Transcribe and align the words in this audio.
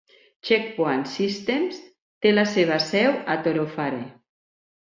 Checkpoint 0.47 1.03
Systems 1.11 1.77
té 2.27 2.33
la 2.39 2.47
seva 2.55 2.81
seu 2.89 3.17
a 3.37 3.39
Thorofare. 3.47 4.05